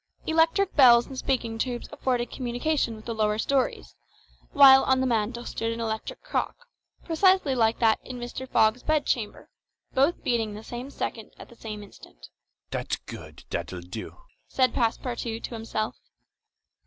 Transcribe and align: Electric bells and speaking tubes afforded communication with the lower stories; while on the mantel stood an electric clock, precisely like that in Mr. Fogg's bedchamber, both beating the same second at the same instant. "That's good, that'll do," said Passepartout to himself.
Electric 0.25 0.73
bells 0.75 1.05
and 1.05 1.15
speaking 1.15 1.59
tubes 1.59 1.87
afforded 1.91 2.31
communication 2.31 2.95
with 2.95 3.05
the 3.05 3.13
lower 3.13 3.37
stories; 3.37 3.93
while 4.51 4.83
on 4.85 4.99
the 4.99 5.05
mantel 5.05 5.45
stood 5.45 5.71
an 5.71 5.79
electric 5.79 6.23
clock, 6.23 6.55
precisely 7.05 7.53
like 7.53 7.77
that 7.77 7.99
in 8.03 8.17
Mr. 8.19 8.49
Fogg's 8.49 8.81
bedchamber, 8.81 9.47
both 9.93 10.23
beating 10.23 10.55
the 10.55 10.63
same 10.63 10.89
second 10.89 11.29
at 11.37 11.49
the 11.49 11.55
same 11.55 11.83
instant. 11.83 12.29
"That's 12.71 12.95
good, 12.95 13.43
that'll 13.51 13.81
do," 13.81 14.17
said 14.47 14.73
Passepartout 14.73 15.43
to 15.43 15.53
himself. 15.53 15.95